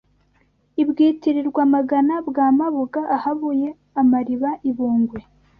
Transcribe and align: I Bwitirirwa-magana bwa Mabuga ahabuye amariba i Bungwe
I 0.81 0.83
Bwitirirwa-magana 0.87 2.13
bwa 2.27 2.47
Mabuga 2.57 3.01
ahabuye 3.15 3.67
amariba 4.01 4.49
i 4.69 4.71
Bungwe 4.75 5.19